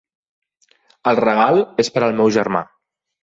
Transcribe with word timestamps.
El 1.11 1.19
regal 1.19 1.61
és 1.85 1.93
per 1.97 2.05
al 2.07 2.17
meu 2.21 2.31
germà. 2.39 2.63